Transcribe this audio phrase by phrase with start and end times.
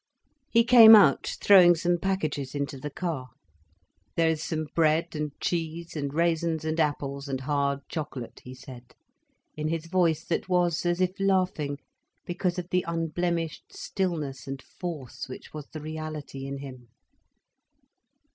[0.49, 3.29] He came out, throwing some packages into the car.
[4.15, 8.95] "There is some bread, and cheese, and raisins, and apples, and hard chocolate," he said,
[9.55, 11.77] in his voice that was as if laughing,
[12.25, 16.87] because of the unblemished stillness and force which was the reality in him.